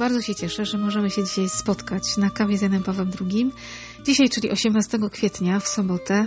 [0.00, 3.52] Bardzo się cieszę, że możemy się dzisiaj spotkać na kawie z Janem Pawłem II.
[4.04, 6.26] Dzisiaj, czyli 18 kwietnia, w sobotę,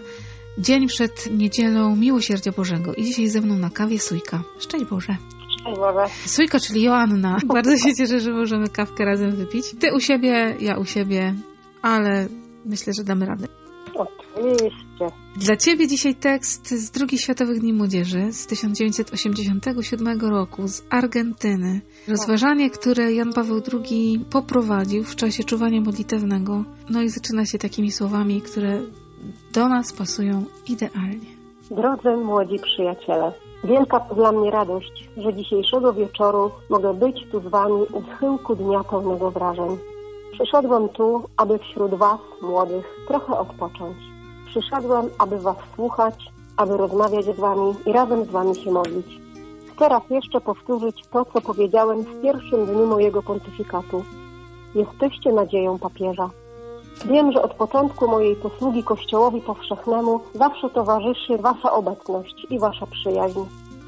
[0.58, 2.94] dzień przed niedzielą Miłosierdzia Bożego.
[2.94, 4.44] I dzisiaj ze mną na kawie Sójka.
[4.60, 5.18] Szczęść Boże.
[5.60, 6.06] Szczęść Boże.
[6.26, 7.38] Sójka, czyli Joanna.
[7.54, 9.66] Bardzo się cieszę, że możemy kawkę razem wypić.
[9.80, 11.36] Ty u siebie, ja u siebie,
[11.82, 12.28] ale
[12.66, 13.63] myślę, że damy radę.
[14.36, 15.18] Oczywiście.
[15.36, 21.82] Dla Ciebie dzisiaj tekst z II Światowych Dni Młodzieży z 1987 roku z Argentyny.
[22.08, 26.64] Rozważanie, które Jan Paweł II poprowadził w czasie czuwania modlitewnego.
[26.90, 28.82] No i zaczyna się takimi słowami, które
[29.54, 31.34] do nas pasują idealnie.
[31.72, 37.48] Drodzy młodzi przyjaciele, wielka to dla mnie radość, że dzisiejszego wieczoru mogę być tu z
[37.48, 39.78] Wami u schyłku dnia pełnego wrażeń.
[40.34, 44.13] Przyszedłem tu, aby wśród Was, młodych, trochę odpocząć.
[44.54, 46.16] Przyszedłem, aby Was słuchać,
[46.58, 49.06] aby rozmawiać z Wami i razem z Wami się modlić.
[49.76, 54.04] Chcę raz jeszcze powtórzyć to, co powiedziałem w pierwszym dniu mojego pontyfikatu.
[54.76, 56.30] Jesteście nadzieją papieża.
[57.06, 63.40] Wiem, że od początku mojej posługi Kościołowi Powszechnemu zawsze towarzyszy Wasza obecność i Wasza przyjaźń.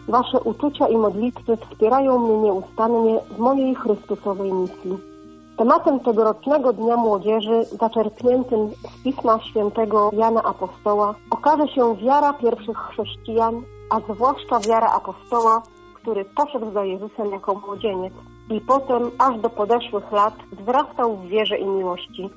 [0.08, 5.15] Wasze uczucia i modlitwy wspierają mnie nieustannie w mojej Chrystusowej misji.
[5.58, 13.62] Tematem tegorocznego Dnia Młodzieży, zaczerpniętym z Pisma Świętego Jana Apostoła, okaże się wiara pierwszych chrześcijan,
[13.90, 18.14] a zwłaszcza wiara apostoła, który poszedł za Jezusem jako młodzieniec
[18.50, 22.30] i potem aż do podeszłych lat wzrastał w wierze i miłości.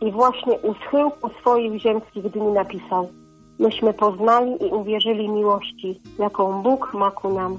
[0.00, 3.08] I właśnie u schyłku swoich ziemskich dni napisał
[3.58, 7.58] Myśmy poznali i uwierzyli miłości, jaką Bóg ma ku nam.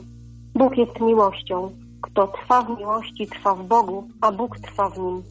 [0.56, 1.72] Bóg jest miłością,
[2.05, 5.23] kto trwa w miłości, trwa w Bogu, a Bóg trwa w nim.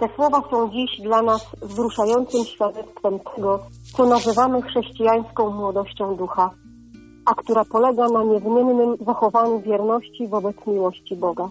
[0.00, 3.58] Te słowa są dziś dla nas wzruszającym świadectwem tego,
[3.96, 6.50] co nazywamy chrześcijańską młodością ducha,
[7.26, 11.48] a która polega na niezmiennym zachowaniu wierności wobec miłości Boga.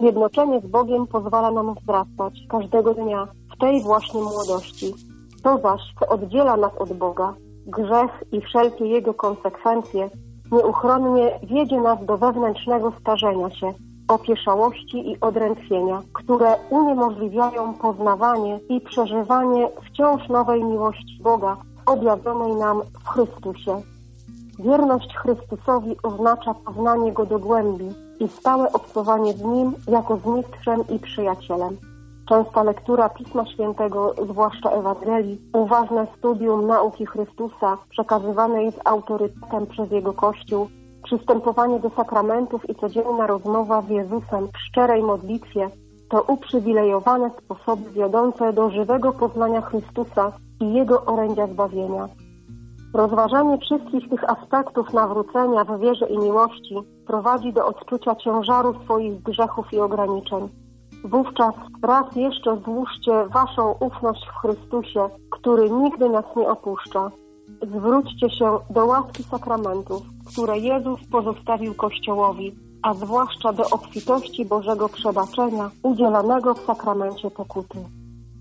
[0.00, 4.94] Zjednoczenie z Bogiem pozwala nam wzrastać każdego dnia w tej właśnie młodości.
[5.42, 7.34] To zaś, co oddziela nas od Boga,
[7.66, 10.10] grzech i wszelkie jego konsekwencje,
[10.52, 13.74] nieuchronnie wiedzie nas do wewnętrznego starzenia się,
[14.08, 21.56] opieszałości i odrętwienia, które uniemożliwiają poznawanie i przeżywanie wciąż nowej miłości Boga
[21.86, 23.82] objawionej nam w Chrystusie.
[24.58, 27.88] Wierność Chrystusowi oznacza poznanie Go do głębi
[28.20, 31.76] i stałe obcowanie z Nim jako z mistrzem i przyjacielem.
[32.28, 40.12] Częsta lektura Pisma Świętego, zwłaszcza Ewangelii, uważne studium nauki Chrystusa przekazywanej z autorytetem przez Jego
[40.12, 40.68] Kościół
[41.04, 45.70] Przystępowanie do sakramentów i codzienna rozmowa z Jezusem w szczerej modlitwie
[46.10, 52.08] to uprzywilejowane sposoby wiodące do żywego poznania Chrystusa i Jego orędzia zbawienia.
[52.94, 56.74] Rozważanie wszystkich tych aspektów nawrócenia w wierze i miłości
[57.06, 60.48] prowadzi do odczucia ciężaru swoich grzechów i ograniczeń.
[61.04, 67.10] Wówczas raz jeszcze złóżcie waszą ufność w Chrystusie, który nigdy nas nie opuszcza.
[67.62, 75.70] Zwróćcie się do łaski sakramentów, które Jezus pozostawił Kościołowi, a zwłaszcza do obfitości Bożego przebaczenia
[75.82, 77.78] udzielanego w sakramencie pokuty.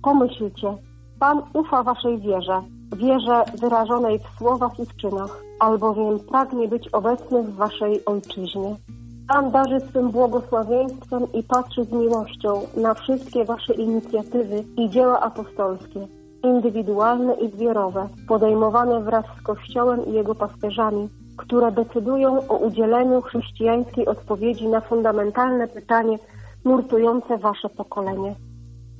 [0.04, 0.78] Pomyślcie,
[1.20, 2.62] Pan ufa waszej wierze,
[2.96, 8.76] wierze wyrażonej w słowach i w czynach, albowiem pragnie być obecny w waszej ojczyźnie.
[9.28, 16.08] Pan darzy swym błogosławieństwem i patrzy z miłością na wszystkie wasze inicjatywy i dzieła apostolskie,
[16.44, 24.06] indywidualne i zbiorowe, podejmowane wraz z Kościołem i jego pasterzami, które decydują o udzieleniu chrześcijańskiej
[24.06, 26.20] odpowiedzi na fundamentalne pytanie
[26.66, 28.36] nurtujące wasze pokolenie.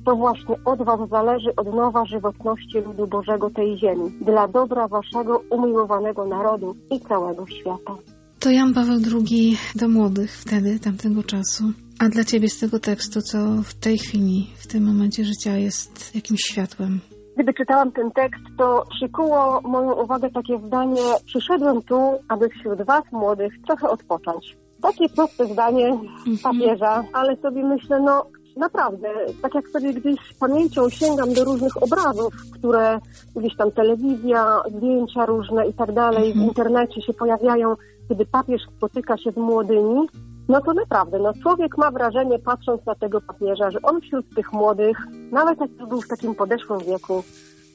[0.04, 6.24] To właśnie od was zależy odnowa żywotności ludu Bożego tej ziemi, dla dobra waszego umiłowanego
[6.26, 7.94] narodu i całego świata.
[8.40, 11.64] To Jan Paweł II do młodych wtedy, tamtego czasu.
[11.98, 16.14] A dla ciebie z tego tekstu, co w tej chwili, w tym momencie życia jest
[16.14, 17.00] jakimś światłem?
[17.36, 23.02] Gdy czytałam ten tekst, to przykuło moją uwagę takie zdanie: Przyszedłem tu, aby wśród Was,
[23.12, 24.56] młodych, trochę odpocząć.
[24.82, 26.38] Takie proste zdanie Mhm.
[26.42, 28.26] papieża, ale sobie myślę, no
[28.56, 29.08] naprawdę,
[29.42, 32.98] tak jak sobie gdzieś pamięcią sięgam do różnych obrazów, które
[33.36, 36.48] gdzieś tam telewizja, zdjęcia różne i tak dalej w Mhm.
[36.48, 37.74] internecie się pojawiają,
[38.08, 40.08] kiedy papież spotyka się z młodymi,
[40.48, 44.52] no to naprawdę, no człowiek ma wrażenie, patrząc na tego papieża, że on wśród tych
[44.52, 44.96] młodych,
[45.32, 47.24] nawet jak był w takim podeszłym wieku,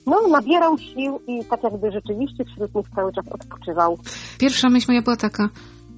[0.06, 3.98] no nabierał sił i tak jakby rzeczywiście wśród nich cały czas odpoczywał.
[4.40, 5.50] Pierwsza myśl moja była taka,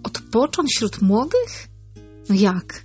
[0.03, 1.67] odpocząć wśród młodych?
[2.29, 2.83] No jak?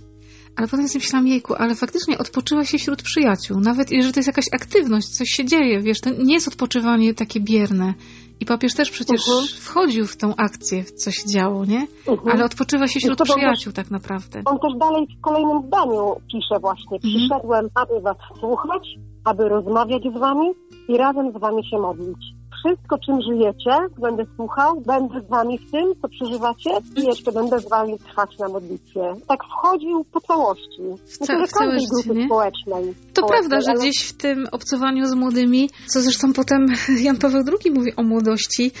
[0.55, 3.59] Ale potem sobie myślałam, jejku, ale faktycznie odpoczywa się wśród przyjaciół.
[3.59, 7.39] Nawet jeżeli to jest jakaś aktywność, coś się dzieje, wiesz, to nie jest odpoczywanie takie
[7.39, 7.93] bierne.
[8.39, 9.47] I papież też przecież Mhm.
[9.47, 11.87] wchodził w tą akcję, w co się działo, nie?
[12.07, 12.29] Mhm.
[12.31, 14.41] Ale odpoczywa się wśród przyjaciół tak naprawdę.
[14.45, 17.13] On też dalej w kolejnym zdaniu pisze właśnie, Mhm.
[17.13, 18.87] przyszedłem, aby was słuchać,
[19.25, 20.47] aby rozmawiać z wami
[20.89, 22.17] i razem z wami się modlić.
[22.59, 23.71] Wszystko, czym żyjecie,
[24.01, 28.37] będę słuchał, będę z wami w tym, co przeżywacie i jeszcze będę z wami trwać
[28.39, 29.01] na modlitwie.
[29.27, 30.81] Tak wchodził po całości.
[31.21, 32.25] Myślę, ca- w całe życie, nie?
[32.25, 32.83] społecznej.
[33.13, 36.65] To społecznej, prawda, że ale- gdzieś w tym obcowaniu z młodymi, co zresztą potem
[37.05, 38.71] Jan Paweł II mówi o młodości,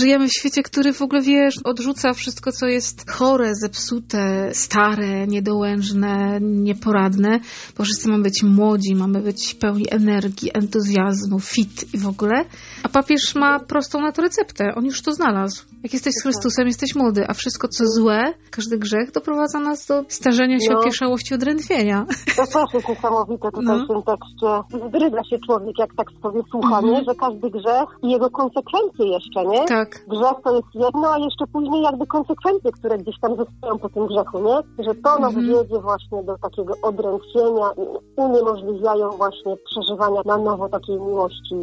[0.00, 6.38] żyjemy w świecie, który w ogóle, wiesz, odrzuca wszystko, co jest chore, zepsute, stare, niedołężne,
[6.40, 7.40] nieporadne,
[7.78, 12.44] bo wszyscy mamy być młodzi, mamy być pełni energii, entuzjazmu, fit i w ogóle.
[12.82, 14.72] A papież ma prostą na to receptę.
[14.76, 15.64] On już to znalazł.
[15.82, 20.04] Jak jesteś z Chrystusem, jesteś młody, a wszystko, co złe, każdy grzech doprowadza nas do
[20.08, 20.80] starzenia się, No.
[20.80, 22.06] opieszałości, odrętwienia.
[22.36, 23.84] To też jest niesamowite tutaj No.
[23.84, 24.86] w tym tekście.
[24.88, 26.92] Zdrydza się człowiek, jak tak sobie słucha, Mhm.
[26.94, 27.04] nie?
[27.04, 29.64] Że każdy grzech i jego konsekwencje jeszcze, nie?
[29.64, 29.88] Tak.
[30.08, 34.06] Grzech to jest jedno, a jeszcze później jakby konsekwencje, które gdzieś tam zostają po tym
[34.06, 34.84] grzechu, nie?
[34.84, 35.46] Że to nas Mhm.
[35.46, 41.54] wiedzie właśnie do takiego odrętwienia i uniemożliwiają właśnie przeżywania na nowo takiej miłości.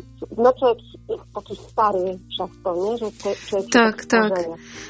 [0.59, 0.77] Człowiek
[1.09, 2.97] jest taki stary przez to, nie?
[2.97, 3.11] Że
[3.49, 4.33] człowiek Tak, tak.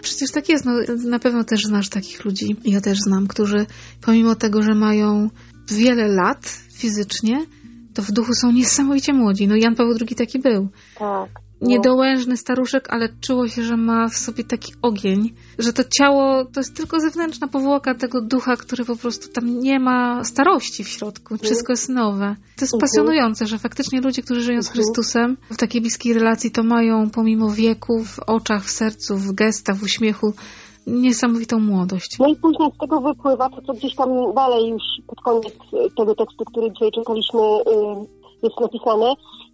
[0.01, 0.65] Przecież tak jest.
[0.65, 0.71] No,
[1.09, 2.55] na pewno też znasz takich ludzi.
[2.65, 3.65] Ja też znam, którzy
[4.05, 5.29] pomimo tego, że mają
[5.71, 7.45] wiele lat fizycznie,
[7.93, 9.47] to w duchu są niesamowicie młodzi.
[9.47, 10.67] No Jan Paweł II taki był.
[10.99, 11.29] Tak.
[11.63, 11.69] No.
[11.69, 16.59] Niedołężny staruszek, ale czuło się, że ma w sobie taki ogień, że to ciało to
[16.59, 21.37] jest tylko zewnętrzna powłoka tego ducha, który po prostu tam nie ma starości w środku.
[21.37, 22.35] Wszystko jest nowe.
[22.57, 22.81] To jest Mhm.
[22.81, 24.73] pasjonujące, że faktycznie ludzie, którzy żyją z Mhm.
[24.73, 29.75] Chrystusem w takiej bliskiej relacji, to mają pomimo wieku, w oczach, w sercu, w gestach,
[29.75, 30.33] w uśmiechu
[30.87, 32.17] niesamowitą młodość.
[32.19, 35.53] No i później z tego wypływa to, co gdzieś tam dalej już pod koniec
[35.97, 39.13] tego tekstu, który dzisiaj czytaliśmy, y, jest napisane,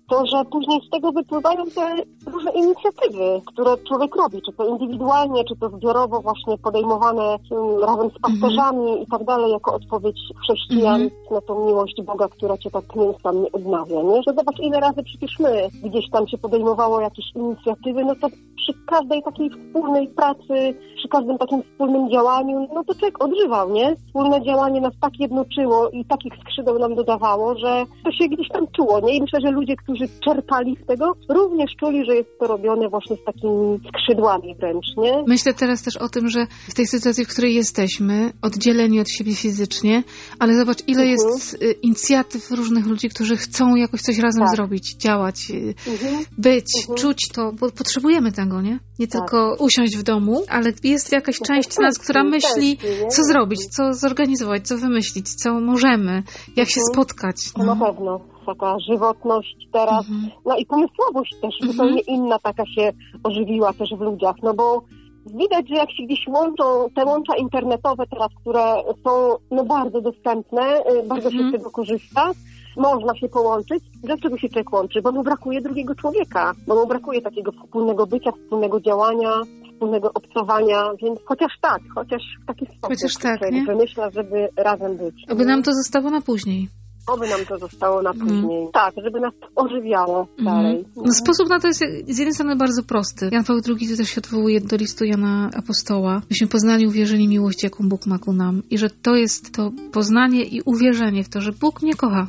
[0.10, 1.96] to, że później z tego wypływają te
[2.32, 8.10] różne inicjatywy, które człowiek robi, czy to indywidualnie, czy to zbiorowo właśnie podejmowane y, razem
[8.10, 11.10] z pasterzami i tak dalej, jako odpowiedź chrześcijan Mhm.
[11.32, 14.24] na tą miłość Boga, która cię tak nieustannie odnawia, nie?
[14.28, 18.74] Że zobacz, ile razy przecież my gdzieś tam się podejmowało jakieś inicjatywy, no to przy
[18.88, 23.96] każdej takiej wspólnej pracy, przy każdym takim wspólnym działaniu, no to człowiek odżywał, nie?
[23.96, 28.68] Wspólne działanie nas tak jednoczyło i takich skrzydeł nam dodawało, że to się gdzieś tam
[28.68, 29.16] czuło, nie?
[29.16, 33.16] I myślę, że ludzie, którzy czerpali z tego, również czuli, że jest to robione właśnie
[33.16, 35.24] z takimi skrzydłami wręcz, nie?
[35.28, 39.36] Myślę teraz też o tym, że w tej sytuacji, w której jesteśmy, oddzieleni od siebie
[39.36, 40.04] fizycznie,
[40.40, 41.10] ale zobacz, ile Mhm.
[41.10, 44.56] jest y, inicjatyw różnych ludzi, którzy chcą jakoś coś razem Tak.
[44.56, 46.24] zrobić, działać, y, Mhm.
[46.38, 46.98] być, Mhm.
[46.98, 48.80] czuć to, bo potrzebujemy tego, nie?
[49.00, 49.22] Nie Tak.
[49.22, 52.78] tylko usiąść w domu, ale jest jakaś No część to nas, która myśli,
[53.12, 56.24] co zrobić, co zorganizować, co wymyślić, co możemy,
[56.56, 56.94] jak się Mhm.
[56.94, 57.36] spotkać.
[57.56, 58.22] To na pewno.
[58.50, 60.32] Taka żywotność teraz, Mhm.
[60.46, 61.72] no i pomysłowość też Mhm.
[61.72, 62.92] zupełnie inna taka się
[63.24, 64.82] ożywiła też w ludziach, no bo
[65.26, 66.64] widać, że jak się gdzieś łączą
[66.96, 70.62] te łącza internetowe teraz, które są no bardzo dostępne,
[71.04, 71.50] y, bardzo się Mhm.
[71.50, 72.32] z tego korzysta,
[72.78, 73.84] można się połączyć.
[74.04, 75.02] Dlaczego się człowiek łączy?
[75.02, 79.32] Bo mu brakuje drugiego człowieka, bo mu brakuje takiego wspólnego bycia, wspólnego działania,
[79.74, 83.64] wspólnego obcowania, więc chociaż tak, chociaż w taki sposób Chociaż tak, nie?
[83.66, 85.16] wymyśla, żeby razem być.
[85.32, 86.68] Oby nam to zostało na później.
[87.10, 88.30] Oby nam to zostało na Mhm.
[88.30, 88.68] później.
[88.74, 90.78] Tak, żeby nas ożywiało dalej.
[90.78, 91.06] Mhm.
[91.06, 93.30] No, sposób na to jest z jednej strony bardzo prosty.
[93.32, 96.22] Jan Paweł II tutaj się odwołuje do listu Jana Apostoła.
[96.30, 98.62] Myśmy poznali, uwierzyli miłość, jaką Bóg ma ku nam.
[98.70, 102.28] I że to jest to poznanie i uwierzenie w to, że Bóg mnie kocha.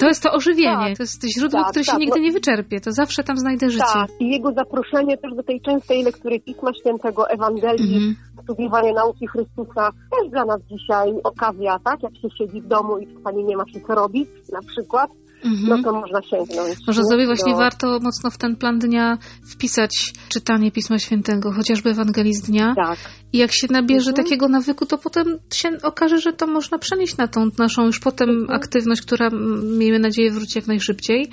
[0.00, 0.88] To jest to ożywienie.
[0.88, 0.96] Tak.
[0.96, 2.00] To jest źródło, Tak, które się tak.
[2.00, 2.80] nigdy No- nie wyczerpie.
[2.80, 3.84] To zawsze tam znajdę życie.
[3.94, 8.16] Tak, i jego zaproszenie też do tej częstej lektury Pisma Świętego, Ewangelii, Mhm.
[8.42, 12.02] studiowanie nauki Chrystusa, też dla nas dzisiaj okazja, tak?
[12.02, 15.10] Jak się siedzi w domu i czasami nie ma się co robić, na przykład,
[15.44, 15.68] mhm.
[15.68, 16.78] no to można sięgnąć.
[16.86, 19.18] Może sobie właśnie warto mocno w ten plan dnia
[19.52, 22.74] wpisać czytanie Pisma Świętego, chociażby Ewangelii dnia.
[22.76, 22.98] Tak.
[23.32, 24.24] I jak się nabierze mhm.
[24.24, 28.30] takiego nawyku, to potem się okaże, że to można przenieść na tą naszą już potem
[28.30, 28.60] mhm.
[28.60, 29.30] aktywność, która
[29.62, 31.30] miejmy nadzieję wróci jak najszybciej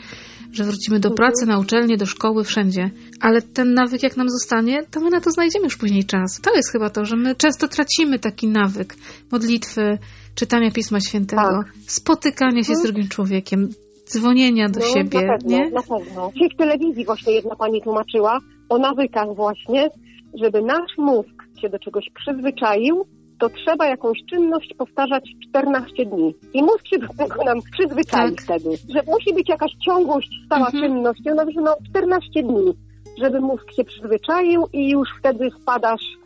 [0.55, 1.57] że wrócimy do pracy, mhm.
[1.57, 2.89] na uczelnię, do szkoły, wszędzie.
[3.21, 6.39] Ale ten nawyk, jak nam zostanie, to my na to znajdziemy już później czas.
[6.41, 8.95] To jest chyba to, że my często tracimy taki nawyk
[9.31, 9.97] modlitwy,
[10.35, 11.73] czytania Pisma Świętego, tak.
[11.87, 12.83] spotykania się z mhm.
[12.83, 13.69] drugim człowiekiem,
[14.05, 15.21] dzwonienia do no, siebie.
[15.21, 15.69] Na pewno, nie?
[15.69, 16.31] na pewno.
[16.33, 19.89] Dzisiaj w telewizji właśnie jedna pani tłumaczyła o nawykach właśnie,
[20.41, 23.05] żeby nasz mózg się do czegoś przyzwyczaił,
[23.39, 26.35] to trzeba jakąś czynność powtarzać 14 dni.
[26.53, 28.41] I mózg się do tego nam przyzwyczai tak.
[28.41, 30.83] wtedy, że musi być jakaś ciągłość, stała mhm.
[30.83, 31.21] czynność.
[31.25, 32.73] I ona mówi, no 14 dni,
[33.21, 36.17] żeby mózg się przyzwyczaił i już wtedy wpadasz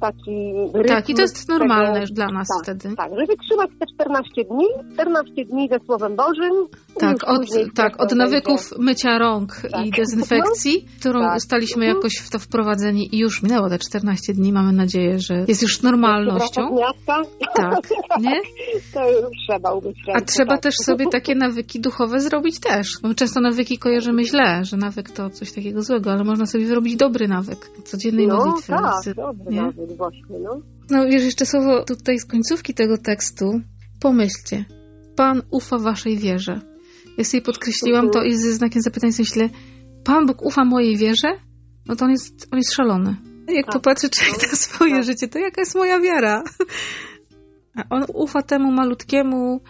[0.00, 0.88] taki rytm.
[0.88, 2.96] Tak, i to jest normalne tego, dla nas tak, wtedy.
[2.96, 6.52] Tak, żeby trzymać te 14 dni, 14 dni ze Słowem Bożym.
[6.98, 8.84] Tak, od, tak, od nawyków będzie.
[8.84, 9.86] mycia rąk tak.
[9.86, 11.42] i dezynfekcji, no, którą tak.
[11.42, 11.96] staliśmy mhm.
[11.96, 15.82] jakoś w to wprowadzeni i już minęło te 14 dni, mamy nadzieję, że jest już
[15.82, 16.76] normalnością.
[17.56, 18.40] Tak, nie?
[18.94, 20.62] To już trzeba umyć A trzeba tak.
[20.62, 22.86] też sobie takie nawyki duchowe zrobić też.
[23.02, 26.96] Bo często nawyki kojarzymy źle, że nawyk to coś takiego złego, ale można sobie wyrobić
[26.96, 28.72] dobry nawyk codziennej no, modlitwy.
[28.72, 29.62] Tak, dobry nie?
[29.62, 30.62] nawyk właśnie, no.
[30.90, 33.60] No wiesz, jeszcze słowo tutaj z końcówki tego tekstu.
[34.00, 34.64] Pomyślcie,
[35.16, 36.60] Pan ufa waszej wierze.
[37.18, 39.48] Ja sobie podkreśliłam to i ze znakiem zapytania myślę,
[40.04, 41.28] Pan Bóg ufa mojej wierze?
[41.86, 43.16] No to on jest, on jest szalony.
[43.48, 43.74] Jak tak.
[43.74, 45.04] popatrzy człowiek na swoje tak.
[45.04, 46.42] życie, to jaka jest moja wiara?
[47.76, 49.60] A on ufa temu malutkiemu,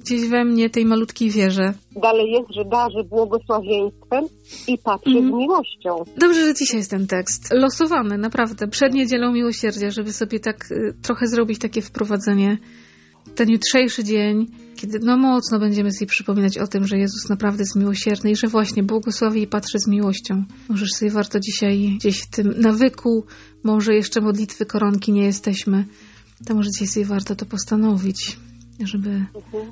[0.00, 1.74] gdzieś we mnie, tej malutkiej wierze.
[2.02, 4.24] Dalej jest, że darzy błogosławieństwem
[4.68, 5.30] i patrzy mm.
[5.30, 6.04] z miłością.
[6.16, 7.52] Dobrze, że dzisiaj jest ten tekst.
[7.52, 8.68] Losowany, naprawdę.
[8.68, 12.58] Przed niedzielą miłosierdzia, żeby sobie tak y, trochę zrobić takie wprowadzenie.
[13.34, 17.76] Ten jutrzejszy dzień, kiedy no mocno będziemy sobie przypominać o tym, że Jezus naprawdę jest
[17.76, 20.44] miłosierny i że właśnie błogosławi i patrzy z miłością.
[20.68, 23.24] Możesz sobie warto dzisiaj gdzieś w tym nawyku,
[23.64, 25.84] może jeszcze modlitwy koronki nie jesteśmy,
[26.46, 28.36] to może dzisiaj sobie warto to postanowić
[28.86, 29.24] żeby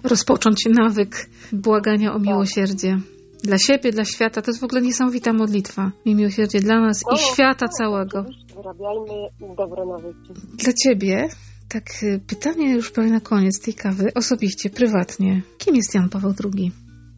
[0.05, 2.99] rozpocząć nawyk błagania o miłosierdzie.
[3.43, 4.43] Dla siebie, dla świata.
[4.43, 5.91] To jest w ogóle niesamowita modlitwa.
[6.05, 8.25] I miłosierdzie dla nas i świata całego.
[8.57, 10.33] Wyrabiajmy dobre nawyki.
[10.55, 11.29] Dla ciebie,
[11.69, 15.43] tak y, pytanie już prawie na koniec tej kawy, osobiście, prywatnie.
[15.59, 16.73] Kim jest Jan Paweł II?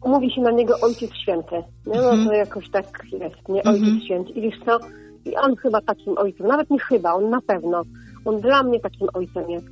[0.05, 1.55] Mówi się na niego Ojciec Święty.
[1.85, 2.27] No, no mhm.
[2.27, 3.63] to jakoś tak jest, nie?
[3.63, 4.01] Ojciec mhm.
[4.05, 4.31] Święty.
[4.31, 4.79] I wiesz co?
[5.25, 7.83] I on chyba takim ojcem, nawet nie chyba, on na pewno.
[8.25, 9.69] On dla mnie takim ojcem jest.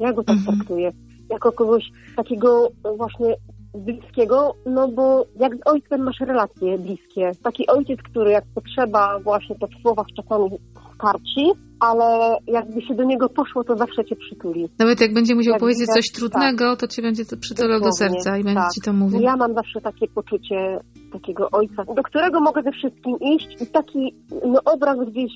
[0.00, 0.56] Ja go tak mhm.
[0.56, 0.92] traktuję
[1.30, 1.84] jako kogoś
[2.16, 3.36] takiego właśnie
[3.74, 7.30] bliskiego, no bo jak z ojcem masz relacje bliskie.
[7.42, 10.50] Taki ojciec, który jak potrzeba właśnie to w słowach czasami
[10.94, 14.68] skarci, ale jakby się do niego poszło, to zawsze cię przytuli.
[14.78, 16.16] Nawet jak będzie musiał jak powiedzieć coś tak.
[16.16, 16.80] trudnego, tak.
[16.80, 18.72] to cię będzie to przytulał do serca i będzie tak.
[18.72, 19.20] ci to mówił.
[19.20, 20.80] Ja mam zawsze takie poczucie
[21.12, 24.14] takiego ojca, do którego mogę ze wszystkim iść i taki
[24.46, 25.32] no, obraz gdzieś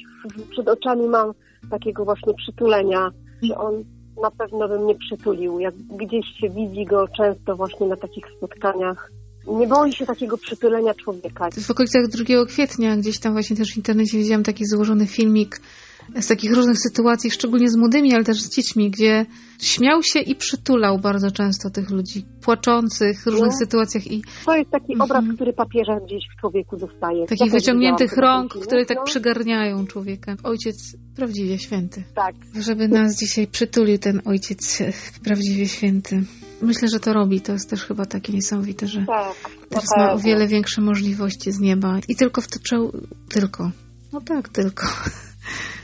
[0.51, 1.33] przed oczami mam
[1.71, 3.11] takiego właśnie przytulenia,
[3.43, 3.85] że on
[4.23, 5.61] na pewno bym nie przytulił.
[5.61, 9.11] Jak gdzieś się widzi go często właśnie na takich spotkaniach,
[9.47, 11.49] nie boi się takiego przytulenia człowieka.
[11.51, 15.61] W okolicach 2 kwietnia gdzieś tam właśnie też w internecie widziałam taki złożony filmik
[16.21, 19.27] z takich różnych sytuacji, szczególnie z młodymi, ale też z dziećmi, gdzie
[19.61, 23.59] śmiał się i przytulał bardzo często tych ludzi, płaczących w różnych no.
[23.59, 24.07] sytuacjach.
[24.07, 24.23] I...
[24.47, 25.01] To jest taki mhm.
[25.01, 27.27] obraz, który papieża gdzieś w człowieku dostaje.
[27.27, 29.05] Takich ja wyciągniętych rąk, które tak no.
[29.05, 30.37] przygarniają człowieka.
[30.43, 32.05] Ojciec prawdziwie święty.
[32.15, 32.35] Tak.
[32.61, 34.83] Żeby nas dzisiaj przytulił ten ojciec
[35.25, 36.23] prawdziwie święty.
[36.63, 37.41] Myślę, że to robi.
[37.41, 41.61] To jest też chyba takie niesamowite, że tak, teraz ma o wiele większe możliwości z
[41.61, 41.99] nieba.
[42.09, 42.85] I tylko w to trzeba...
[43.29, 43.71] Tylko.
[44.13, 44.87] No tak, tylko.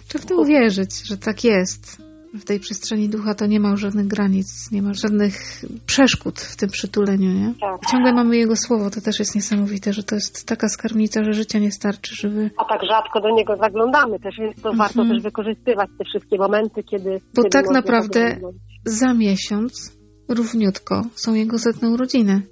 [0.08, 2.08] Trzeba w to uwierzyć, że tak jest.
[2.34, 6.68] W tej przestrzeni ducha to nie ma żadnych granic, nie ma żadnych przeszkód w tym
[6.68, 7.54] przytuleniu, nie?
[7.60, 7.90] Tak.
[7.90, 11.58] Ciągle mamy Jego słowo, to też jest niesamowite, że to jest taka skarbnica, że życia
[11.58, 12.50] nie starczy, żeby...
[12.56, 15.08] A tak rzadko do niego zaglądamy też, więc to warto mhm.
[15.08, 17.20] też wykorzystywać te wszystkie momenty, kiedy...
[17.34, 18.36] Bo kiedy tak naprawdę
[18.84, 19.98] za miesiąc
[20.28, 22.42] równiutko są Jego setne urodziny.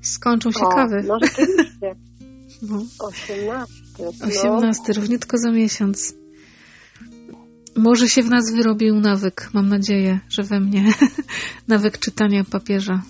[0.00, 1.04] Skończą się o, kawy.
[1.06, 1.94] No rzeczywiście.
[2.62, 2.82] No.
[2.98, 3.74] 18.
[4.26, 4.94] 18, no.
[4.94, 6.19] równiutko za miesiąc.
[7.76, 10.92] Może się w nas wyrobił nawyk, mam nadzieję, że we mnie.
[11.68, 13.02] nawyk czytania papieża.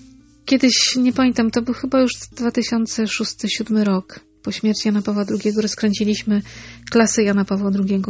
[0.44, 4.20] Kiedyś, nie pamiętam, to był chyba już 2006-2007 rok.
[4.42, 6.42] Po śmierci Jana Pawła II rozkręciliśmy
[6.90, 8.02] klasę Jana Pawła II.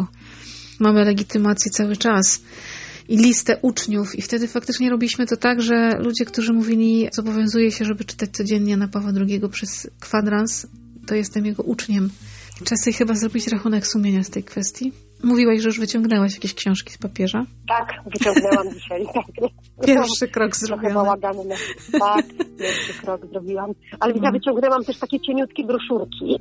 [0.81, 2.43] Mamy legitymację cały czas
[3.09, 7.85] i listę uczniów i wtedy faktycznie robiliśmy to tak, że ludzie, którzy mówili, zobowiązuje się,
[7.85, 10.67] żeby czytać codziennie Jana Pawła II przez kwadrans,
[11.07, 12.11] to jestem jego uczniem.
[12.65, 14.93] Czasy chyba zrobić rachunek sumienia z tej kwestii.
[15.23, 17.45] Mówiłaś, że już wyciągnęłaś jakieś książki z papieża?
[17.69, 19.05] Tak, wyciągnęłam dzisiaj.
[19.15, 19.25] Tak.
[19.87, 20.53] Pierwszy krok
[20.95, 21.55] bałaganne.
[22.01, 22.27] Tak,
[22.59, 23.71] pierwszy krok zrobiłam.
[24.01, 24.21] Ale No.
[24.25, 26.37] ja wyciągnęłam też takie cieniutkie broszurki.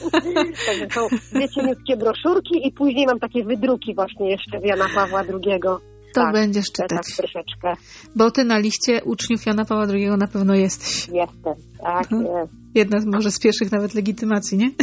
[0.66, 1.00] Także są
[1.32, 5.60] dwie cieniutkie broszurki i później mam takie wydruki właśnie jeszcze Jana Pawła II.
[6.14, 7.06] To tak, będziesz Tak, czytać.
[7.16, 7.72] troszeczkę
[8.16, 10.96] Bo ty na liście uczniów Jana Pawła II na pewno jesteś.
[11.08, 11.54] jestem.
[11.82, 12.36] Tak, Mhm.
[12.40, 12.52] jest.
[12.74, 14.70] Jedna z może z pierwszych nawet legitymacji, nie?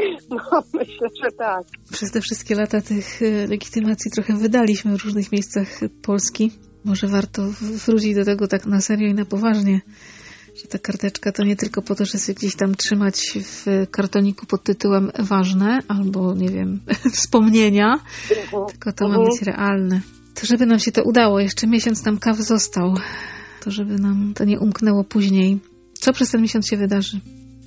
[0.30, 1.62] No, myślę, że tak.
[1.92, 6.50] Przez te wszystkie lata tych e, legitymacji trochę wydaliśmy w różnych miejscach Polski.
[6.84, 7.42] Może warto
[7.86, 9.80] wrócić do tego tak na serio i na poważnie,
[10.62, 14.46] że ta karteczka to nie tylko po to, że sobie gdzieś tam trzymać w kartoniku
[14.46, 16.80] pod tytułem ważne albo, nie wiem,
[17.12, 17.92] wspomnienia,
[18.30, 18.66] Mhm.
[18.66, 19.28] tylko to ma Mhm.
[19.30, 20.00] być realne.
[20.34, 22.94] To żeby nam się to udało, jeszcze miesiąc nam kaw został,
[23.60, 25.58] to żeby nam to nie umknęło później.
[25.94, 27.20] Co przez ten miesiąc się wydarzy?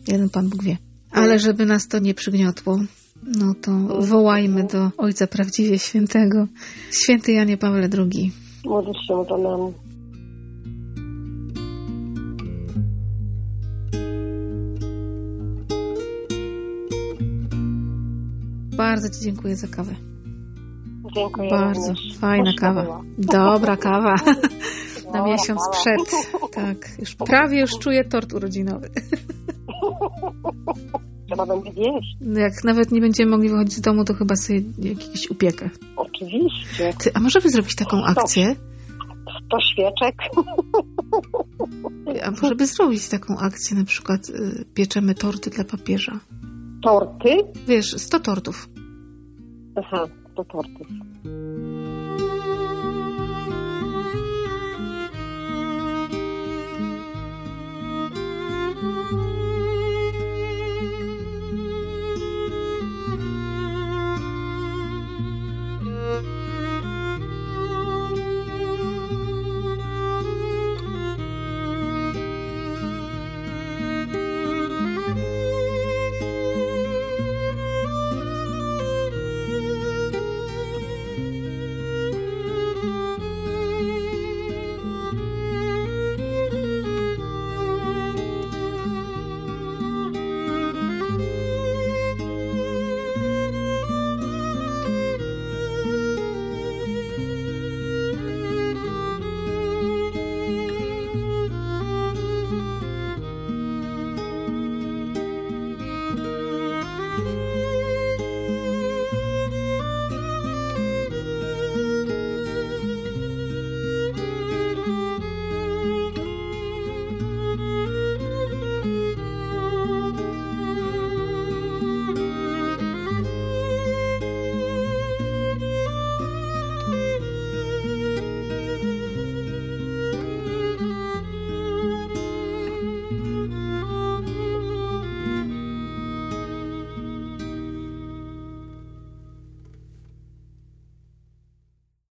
[0.07, 0.77] Jeden Pan Bóg wie.
[1.19, 2.79] Ale żeby nas to nie przygniotło,
[3.23, 6.47] no to wołajmy do Ojca Prawdziwie Świętego,
[6.91, 8.31] Święty Janie Pawle II.
[8.65, 9.73] Módl się za nami.
[18.77, 19.95] Bardzo Ci dziękuję za kawę.
[21.15, 22.17] Dziękuję Bardzo również.
[22.17, 23.01] fajna kawa.
[23.17, 24.15] Dobra kawa.
[25.13, 26.11] Na miesiąc przed.
[26.53, 28.89] Tak, już prawie już czuję tort urodzinowy.
[31.29, 32.17] Trzeba będzie zjeść.
[32.21, 35.69] Jak nawet nie będziemy mogli wychodzić z domu, to chyba sobie jakieś upiekę.
[35.95, 36.93] Oczywiście.
[37.03, 38.55] Ty, a może by zrobić taką akcję?
[39.45, 40.15] Sto świeczek.
[42.24, 46.19] A może by zrobić taką akcję, na przykład y, pieczemy torty dla papieża.
[46.83, 47.29] Torty.
[47.67, 48.69] Wiesz, 100 tortów.
[49.75, 50.05] Aha,
[50.36, 50.86] to torty.